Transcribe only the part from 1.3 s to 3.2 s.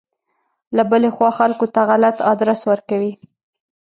خلکو ته غلط ادرس ورکوي.